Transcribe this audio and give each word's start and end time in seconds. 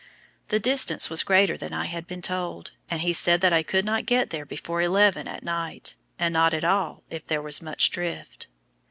The 0.47 0.59
distance 0.59 1.11
was 1.11 1.21
greater 1.23 1.55
than 1.55 1.73
I 1.73 1.85
had 1.85 2.07
been 2.07 2.23
told, 2.23 2.71
and 2.89 3.01
he 3.01 3.13
said 3.13 3.39
that 3.41 3.53
I 3.53 3.61
could 3.61 3.85
not 3.85 4.07
get 4.07 4.31
there 4.31 4.47
before 4.47 4.81
eleven 4.81 5.27
at 5.27 5.43
night, 5.43 5.93
and 6.17 6.33
not 6.33 6.55
at 6.55 6.65
all 6.65 7.03
if 7.11 7.27
there 7.27 7.39
was 7.43 7.61
much 7.61 7.91
drift. 7.91 8.47